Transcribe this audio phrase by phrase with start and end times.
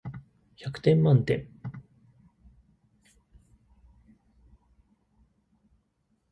[0.57, 1.47] 百点満点